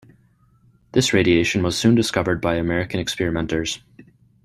[0.93, 3.83] This radiation was soon discovered by American experimenters.